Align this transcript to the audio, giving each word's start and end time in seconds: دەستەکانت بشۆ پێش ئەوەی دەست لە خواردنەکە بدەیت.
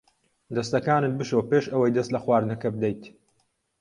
دەستەکانت 0.55 1.13
بشۆ 1.19 1.39
پێش 1.51 1.65
ئەوەی 1.73 1.95
دەست 1.97 2.09
لە 2.15 2.19
خواردنەکە 2.23 2.67
بدەیت. 2.75 3.01